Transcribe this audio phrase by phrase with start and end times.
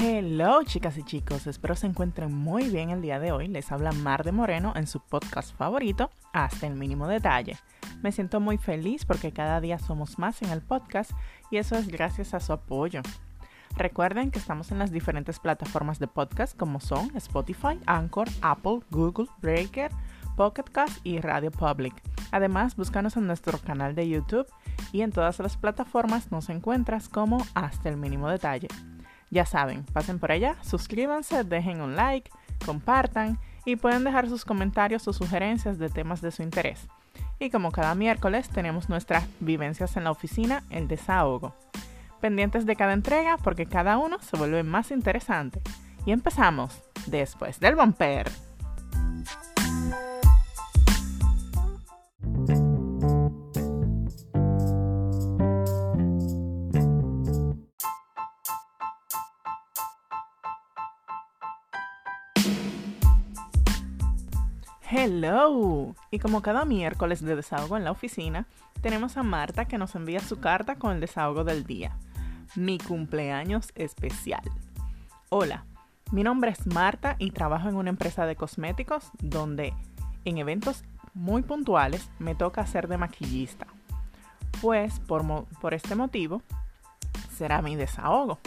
[0.00, 3.48] Hello chicas y chicos, espero se encuentren muy bien el día de hoy.
[3.48, 7.56] Les habla Mar de Moreno en su podcast favorito, Hasta el mínimo detalle.
[8.00, 11.10] Me siento muy feliz porque cada día somos más en el podcast
[11.50, 13.02] y eso es gracias a su apoyo.
[13.76, 19.26] Recuerden que estamos en las diferentes plataformas de podcast como son Spotify, Anchor, Apple, Google,
[19.42, 19.90] Breaker,
[20.36, 22.00] Pocket Cast y Radio Public.
[22.30, 24.46] Además, búscanos en nuestro canal de YouTube
[24.92, 28.68] y en todas las plataformas nos encuentras como Hasta el mínimo detalle.
[29.30, 32.30] Ya saben, pasen por allá, suscríbanse, dejen un like,
[32.64, 36.88] compartan y pueden dejar sus comentarios o sugerencias de temas de su interés.
[37.38, 41.54] Y como cada miércoles tenemos nuestras vivencias en la oficina, el desahogo.
[42.20, 45.60] Pendientes de cada entrega porque cada uno se vuelve más interesante.
[46.04, 48.28] Y empezamos después del bumper.
[64.90, 65.94] Hello.
[66.10, 68.46] Y como cada miércoles de desahogo en la oficina,
[68.80, 71.94] tenemos a Marta que nos envía su carta con el desahogo del día.
[72.56, 74.40] Mi cumpleaños especial.
[75.28, 75.66] Hola,
[76.10, 79.74] mi nombre es Marta y trabajo en una empresa de cosméticos donde
[80.24, 83.66] en eventos muy puntuales me toca ser de maquillista.
[84.62, 85.22] Pues por,
[85.60, 86.40] por este motivo
[87.36, 88.38] será mi desahogo.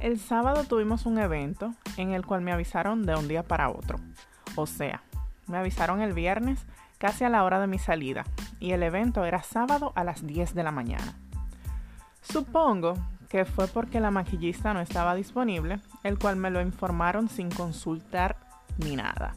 [0.00, 3.98] El sábado tuvimos un evento en el cual me avisaron de un día para otro.
[4.56, 5.02] O sea,
[5.48, 6.66] me avisaron el viernes
[6.98, 8.24] casi a la hora de mi salida
[8.60, 11.14] y el evento era sábado a las 10 de la mañana.
[12.20, 12.94] Supongo
[13.28, 18.36] que fue porque la maquillista no estaba disponible, el cual me lo informaron sin consultar
[18.78, 19.34] ni nada.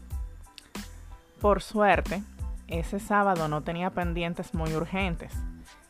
[1.39, 2.23] Por suerte,
[2.67, 5.33] ese sábado no tenía pendientes muy urgentes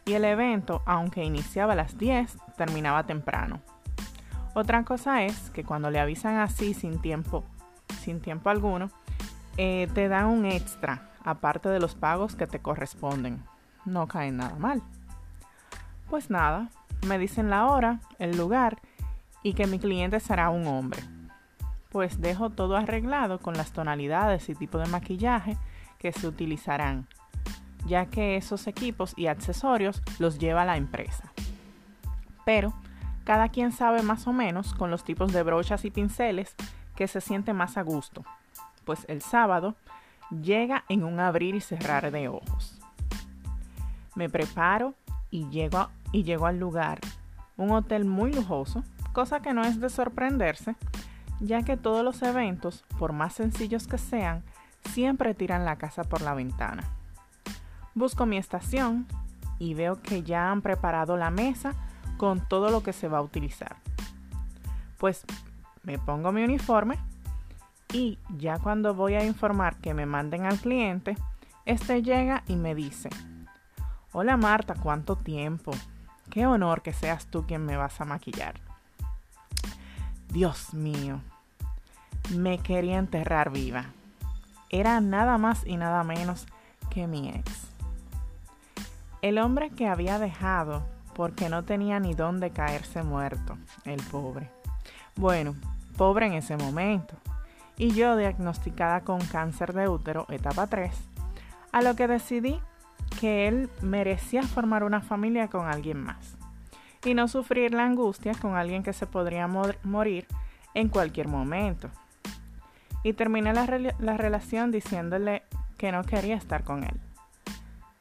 [0.05, 3.61] y el evento, aunque iniciaba a las 10, terminaba temprano.
[4.53, 7.45] Otra cosa es que cuando le avisan así sin tiempo,
[8.01, 8.89] sin tiempo alguno,
[9.57, 13.43] eh, te dan un extra, aparte de los pagos que te corresponden.
[13.85, 14.81] No cae nada mal.
[16.09, 16.69] Pues nada,
[17.05, 18.79] me dicen la hora, el lugar
[19.43, 21.01] y que mi cliente será un hombre.
[21.89, 25.57] Pues dejo todo arreglado con las tonalidades y tipo de maquillaje
[25.97, 27.07] que se utilizarán,
[27.85, 31.33] ya que esos equipos y accesorios los lleva la empresa.
[32.45, 32.73] Pero
[33.25, 36.55] cada quien sabe más o menos con los tipos de brochas y pinceles
[36.95, 38.23] que se siente más a gusto
[38.85, 39.75] pues el sábado
[40.29, 42.79] llega en un abrir y cerrar de ojos.
[44.15, 44.93] Me preparo
[45.29, 46.99] y llego, y llego al lugar,
[47.57, 48.83] un hotel muy lujoso,
[49.13, 50.75] cosa que no es de sorprenderse,
[51.39, 54.43] ya que todos los eventos, por más sencillos que sean,
[54.89, 56.83] siempre tiran la casa por la ventana.
[57.93, 59.07] Busco mi estación
[59.59, 61.73] y veo que ya han preparado la mesa
[62.17, 63.77] con todo lo que se va a utilizar.
[64.97, 65.25] Pues
[65.83, 66.97] me pongo mi uniforme
[67.93, 71.17] y ya cuando voy a informar que me manden al cliente,
[71.65, 73.09] este llega y me dice,
[74.13, 75.71] hola Marta, ¿cuánto tiempo?
[76.29, 78.55] Qué honor que seas tú quien me vas a maquillar.
[80.29, 81.19] Dios mío,
[82.33, 83.85] me quería enterrar viva.
[84.69, 86.47] Era nada más y nada menos
[86.89, 87.67] que mi ex.
[89.21, 94.49] El hombre que había dejado porque no tenía ni dónde caerse muerto, el pobre.
[95.17, 95.55] Bueno,
[95.97, 97.20] pobre en ese momento
[97.81, 100.93] y yo diagnosticada con cáncer de útero etapa 3,
[101.71, 102.59] a lo que decidí
[103.19, 106.37] que él merecía formar una familia con alguien más
[107.03, 110.27] y no sufrir la angustia con alguien que se podría morir
[110.75, 111.89] en cualquier momento.
[113.03, 113.65] Y terminé la,
[113.97, 115.41] la relación diciéndole
[115.79, 117.01] que no quería estar con él.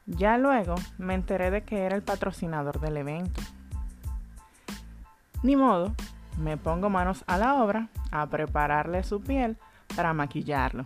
[0.05, 3.41] Ya luego me enteré de que era el patrocinador del evento.
[5.41, 5.95] Ni modo,
[6.37, 9.57] me pongo manos a la obra a prepararle su piel
[9.95, 10.85] para maquillarlo.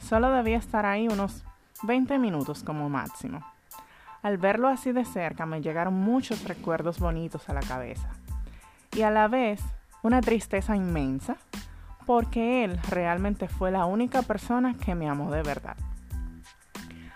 [0.00, 1.44] Solo debía estar ahí unos
[1.82, 3.44] 20 minutos como máximo.
[4.22, 8.10] Al verlo así de cerca me llegaron muchos recuerdos bonitos a la cabeza
[8.94, 9.62] y a la vez
[10.02, 11.36] una tristeza inmensa
[12.06, 15.76] porque él realmente fue la única persona que me amó de verdad.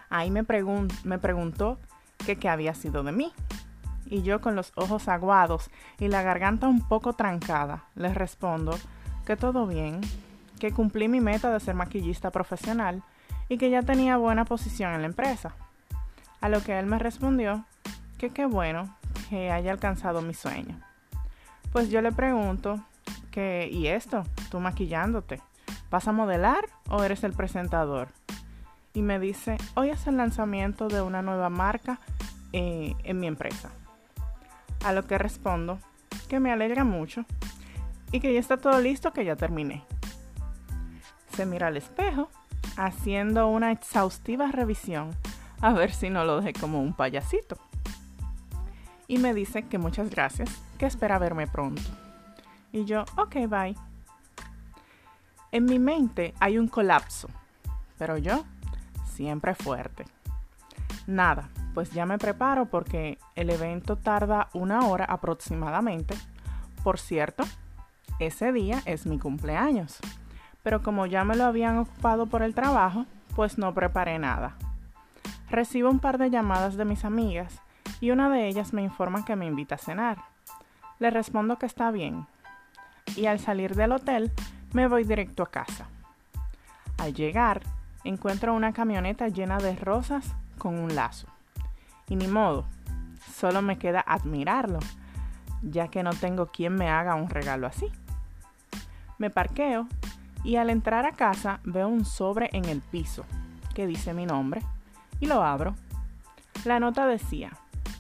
[0.09, 1.79] Ahí me, preguntó
[2.25, 3.33] que qué había sido de mí
[4.07, 8.79] y yo con los ojos aguados y la garganta un poco trancada le respondo
[9.27, 10.01] que todo bien,
[10.65, 13.03] que cumplí mi meta de ser maquillista profesional
[13.51, 15.55] y que ya tenía buena posición en la empresa.
[16.41, 17.67] A lo que él me respondió
[18.17, 18.97] que qué bueno
[19.29, 20.81] que haya alcanzado mi sueño.
[21.71, 22.83] Pues yo le pregunto
[23.31, 24.25] que, ¿y esto?
[24.51, 25.43] ¿Tú maquillándote?
[25.91, 28.09] ¿Vas a modelar o eres el presentador?
[28.95, 32.01] Y me dice, hoy es el lanzamiento de una nueva marca
[32.55, 33.69] eh, en mi empresa.
[34.83, 35.79] A lo que respondo
[36.27, 37.27] que me alegra mucho
[38.13, 39.85] y que ya está todo listo, que ya terminé.
[41.37, 42.29] Se mira al espejo,
[42.77, 45.11] haciendo una exhaustiva revisión,
[45.61, 47.57] a ver si no lo dejé como un payasito.
[49.09, 51.83] Y me dice que muchas gracias, que espera verme pronto.
[52.73, 53.77] Y yo, ok, bye.
[55.53, 57.29] En mi mente hay un colapso,
[57.99, 58.45] pero yo
[59.05, 60.05] siempre fuerte.
[61.07, 66.15] Nada, pues ya me preparo porque el evento tarda una hora aproximadamente.
[66.83, 67.45] Por cierto,
[68.19, 69.99] ese día es mi cumpleaños.
[70.65, 73.07] Pero como ya me lo habían ocupado por el trabajo,
[73.37, 74.57] pues no preparé nada.
[75.51, 77.61] Recibo un par de llamadas de mis amigas
[78.01, 80.19] y una de ellas me informa que me invita a cenar.
[80.99, 82.27] Le respondo que está bien.
[83.15, 84.33] Y al salir del hotel,
[84.73, 85.87] me voy directo a casa.
[86.99, 87.61] Al llegar,
[88.03, 91.29] encuentro una camioneta llena de rosas con un lazo.
[92.09, 92.65] Y ni modo,
[93.33, 94.79] solo me queda admirarlo,
[95.63, 97.91] ya que no tengo quien me haga un regalo así.
[99.19, 99.89] Me parqueo
[100.45, 103.25] y al entrar a casa veo un sobre en el piso
[103.75, 104.63] que dice mi nombre
[105.19, 105.75] y lo abro.
[106.65, 107.53] La nota decía,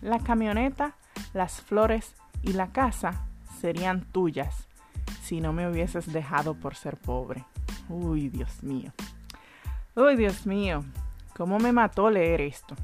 [0.02, 0.94] la camioneta,
[1.32, 3.26] las flores y la casa
[3.61, 4.69] serían tuyas
[5.23, 7.44] si no me hubieses dejado por ser pobre.
[7.88, 8.93] Uy, Dios mío.
[9.97, 10.85] Uy, Dios mío,
[11.37, 12.75] ¿cómo me mató leer esto?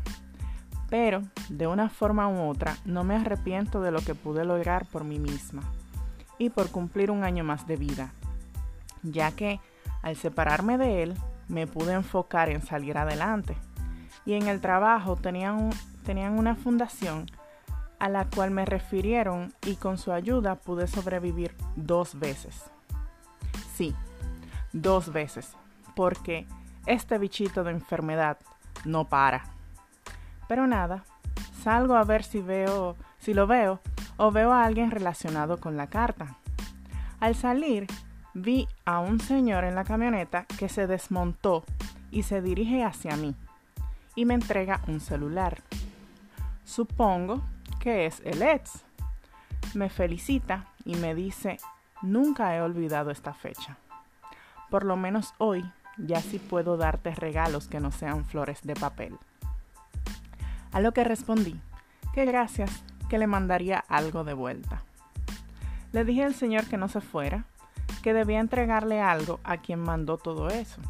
[0.89, 5.05] Pero, de una forma u otra, no me arrepiento de lo que pude lograr por
[5.05, 5.63] mí misma
[6.39, 8.13] y por cumplir un año más de vida,
[9.03, 9.61] ya que
[10.03, 11.15] al separarme de él
[11.49, 13.57] me pude enfocar en salir adelante.
[14.25, 15.71] Y en el trabajo tenían,
[16.05, 17.27] tenían una fundación
[17.99, 22.71] a la cual me refirieron y con su ayuda pude sobrevivir dos veces.
[23.75, 23.95] Sí,
[24.73, 25.55] dos veces,
[25.95, 26.47] porque
[26.87, 28.39] este bichito de enfermedad
[28.85, 29.45] no para.
[30.49, 31.05] Pero nada,
[31.63, 33.81] salgo a ver si veo, si lo veo
[34.17, 36.37] o veo a alguien relacionado con la carta.
[37.21, 37.87] Al salir,
[38.35, 41.65] vi a un señor en la camioneta que se desmontó
[42.11, 43.35] y se dirige hacia mí
[44.15, 45.63] y me entrega un celular.
[46.65, 47.43] Supongo
[47.81, 48.85] que es el ex.
[49.75, 51.59] Me felicita y me dice,
[52.03, 53.77] nunca he olvidado esta fecha.
[54.71, 55.65] Por lo menos hoy
[55.97, 59.19] ya sí puedo darte regalos que no sean flores de papel.
[60.73, 61.61] A lo que respondí,
[62.15, 64.83] que gracias, que le mandaría algo de vuelta.
[65.93, 67.45] Le dije al señor que no se fuera,
[68.03, 70.81] que debía entregarle algo a quien mandó todo eso.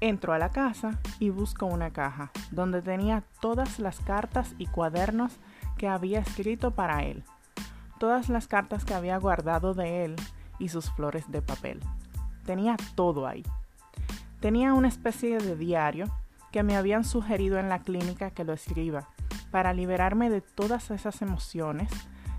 [0.00, 5.38] Entro a la casa y busco una caja donde tenía todas las cartas y cuadernos
[5.78, 7.24] que había escrito para él,
[7.98, 10.16] todas las cartas que había guardado de él
[10.58, 11.80] y sus flores de papel.
[12.44, 13.44] Tenía todo ahí.
[14.40, 16.06] Tenía una especie de diario
[16.52, 19.08] que me habían sugerido en la clínica que lo escriba
[19.50, 21.90] para liberarme de todas esas emociones,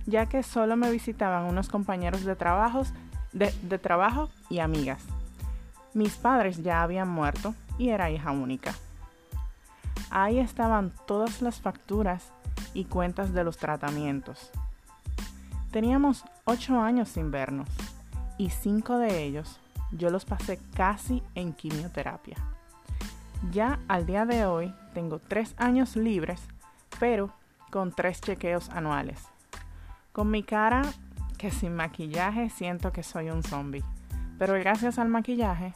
[0.05, 2.93] ya que solo me visitaban unos compañeros de, trabajos,
[3.35, 5.03] de, trabajo y amigas.
[5.93, 8.73] Mis padres ya habían muerto y era hija única.
[10.09, 12.31] Ahí estaban todas las facturas
[12.73, 14.49] y cuentas de los tratamientos.
[15.71, 17.67] Teníamos ocho años sin vernos
[18.37, 19.59] y cinco de ellos
[19.91, 22.37] yo los pasé casi en quimioterapia.
[23.51, 26.41] Ya al día de hoy tengo tres años libres,
[26.99, 27.31] pero
[27.69, 29.21] con tres chequeos anuales.
[30.11, 30.81] Con mi cara
[31.35, 33.83] que sin maquillaje siento que soy un zombie,
[34.37, 35.73] pero gracias al maquillaje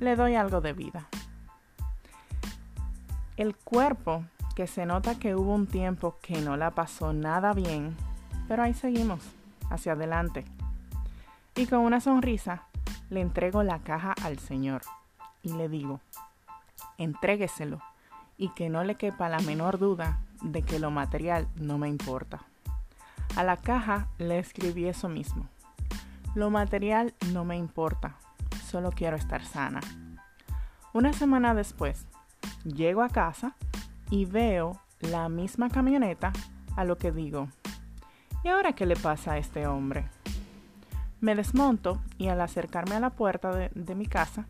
[0.00, 1.06] le doy algo de vida.
[3.36, 7.96] El cuerpo que se nota que hubo un tiempo que no la pasó nada bien,
[8.48, 9.20] pero ahí seguimos,
[9.70, 10.44] hacia adelante.
[11.54, 12.64] Y con una sonrisa
[13.10, 14.82] le entrego la caja al Señor
[15.42, 16.00] y le digo,
[16.98, 17.80] entrégueselo
[18.36, 22.42] y que no le quepa la menor duda de que lo material no me importa.
[23.36, 25.48] A la caja le escribí eso mismo.
[26.34, 28.16] Lo material no me importa,
[28.64, 29.80] solo quiero estar sana.
[30.92, 32.06] Una semana después,
[32.64, 33.54] llego a casa
[34.10, 36.32] y veo la misma camioneta,
[36.76, 37.48] a lo que digo,
[38.44, 40.08] ¿y ahora qué le pasa a este hombre?
[41.20, 44.46] Me desmonto y al acercarme a la puerta de, mi casa,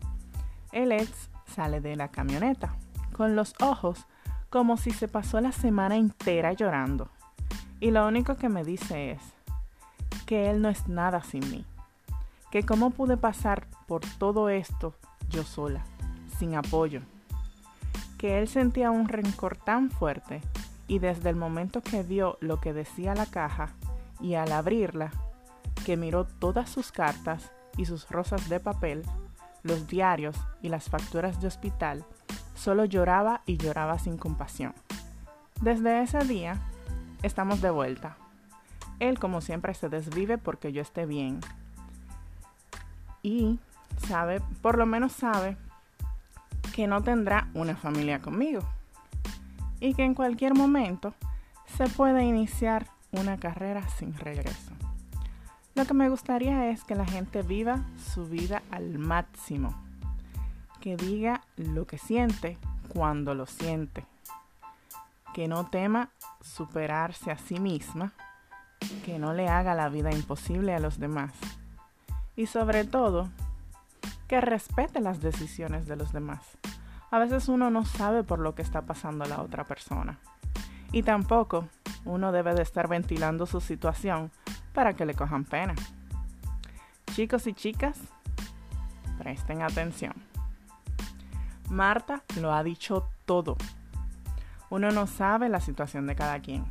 [0.71, 2.75] el ex sale de la camioneta,
[3.13, 4.05] con los ojos
[4.49, 7.09] como si se pasó la semana entera llorando.
[7.83, 9.19] Y lo único que me dice es
[10.25, 11.65] que él no es nada sin mí,
[12.49, 14.93] que cómo pude pasar por todo esto
[15.29, 15.83] yo sola,
[16.39, 17.01] sin apoyo,
[18.17, 20.39] que él sentía un rencor tan fuerte
[20.87, 23.73] y desde el momento que vio lo que decía la caja
[24.21, 25.11] y al abrirla
[25.85, 29.03] que miró todas sus cartas y sus rosas de papel,
[29.61, 32.05] los diarios y las facturas de hospital,
[32.55, 34.73] solo lloraba y lloraba sin compasión.
[35.59, 36.61] Desde ese día,
[37.23, 38.17] estamos de vuelta.
[38.99, 41.39] Él como siempre se desvive porque yo esté bien.
[43.23, 43.57] y
[44.07, 45.55] sabe, por lo menos sabe
[46.75, 48.61] que no tendrá una familia conmigo
[49.79, 51.13] y que en cualquier momento
[51.77, 54.71] se puede iniciar una carrera sin regreso.
[55.75, 59.73] Lo que me gustaría es que la gente viva su vida al máximo,
[60.81, 62.57] que diga lo que siente
[62.89, 64.05] cuando lo siente,
[65.33, 66.09] que no tema
[66.41, 68.13] superarse a sí misma,
[69.05, 71.33] que no le haga la vida imposible a los demás
[72.35, 73.29] y sobre todo
[74.27, 76.57] que respete las decisiones de los demás.
[77.11, 80.19] A veces uno no sabe por lo que está pasando la otra persona
[80.91, 81.67] y tampoco
[82.05, 84.31] uno debe de estar ventilando su situación
[84.73, 85.75] para que le cojan pena.
[87.13, 87.99] Chicos y chicas,
[89.17, 90.13] presten atención.
[91.69, 93.57] Marta lo ha dicho todo.
[94.73, 96.65] Uno no sabe la situación de cada quien.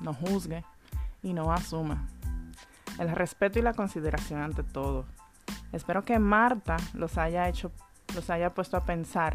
[0.00, 0.66] No juzgue
[1.22, 2.06] y no asuma.
[2.98, 5.06] El respeto y la consideración ante todo.
[5.72, 7.72] Espero que Marta los haya hecho,
[8.14, 9.34] los haya puesto a pensar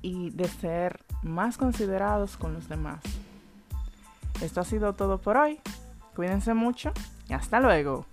[0.00, 2.98] y de ser más considerados con los demás.
[4.40, 5.60] Esto ha sido todo por hoy.
[6.16, 6.90] Cuídense mucho
[7.28, 8.04] y hasta luego.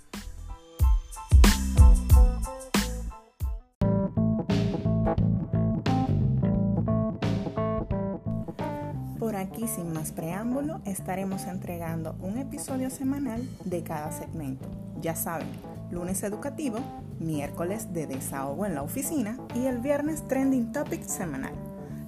[9.59, 14.69] Aquí, sin más preámbulo, estaremos entregando un episodio semanal de cada segmento.
[15.01, 15.49] Ya saben,
[15.91, 16.79] lunes educativo,
[17.19, 21.51] miércoles de desahogo en la oficina y el viernes trending topic semanal.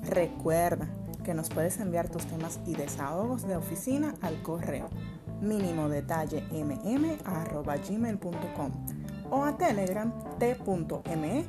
[0.03, 0.87] Recuerda
[1.25, 4.87] que nos puedes enviar tus temas y desahogos de oficina al correo
[5.41, 8.71] mínimo detalle mm@gmail.com
[9.29, 11.45] o a telegram t.me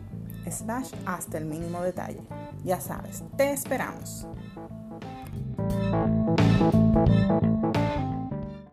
[0.51, 2.23] slash hasta el mínimo detalle.
[2.65, 4.27] Ya sabes, te esperamos.
[6.37, 7.52] Thank you.